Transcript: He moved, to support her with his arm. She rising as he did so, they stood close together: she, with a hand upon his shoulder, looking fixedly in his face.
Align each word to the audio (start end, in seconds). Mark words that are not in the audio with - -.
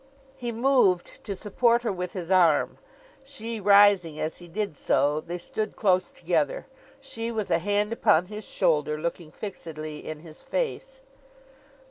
He 0.35 0.51
moved, 0.51 1.23
to 1.25 1.35
support 1.35 1.83
her 1.83 1.91
with 1.91 2.13
his 2.13 2.31
arm. 2.31 2.79
She 3.23 3.59
rising 3.59 4.19
as 4.19 4.37
he 4.37 4.47
did 4.47 4.75
so, 4.75 5.19
they 5.21 5.37
stood 5.37 5.75
close 5.75 6.09
together: 6.09 6.65
she, 6.99 7.31
with 7.31 7.51
a 7.51 7.59
hand 7.59 7.93
upon 7.93 8.25
his 8.25 8.49
shoulder, 8.49 8.97
looking 8.97 9.29
fixedly 9.31 9.99
in 10.07 10.21
his 10.21 10.41
face. 10.41 11.01